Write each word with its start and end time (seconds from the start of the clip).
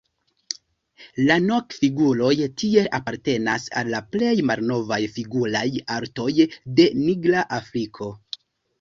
La 1.31 1.35
Nok-figuroj 1.43 2.31
tiel 2.63 2.89
apartenas 3.01 3.69
al 3.83 3.93
la 3.97 4.01
plej 4.17 4.33
malnovaj 4.53 5.01
figuraj 5.21 5.65
artoj 6.01 6.31
de 6.81 6.93
Nigra 7.07 7.49
Afriko. 7.63 8.15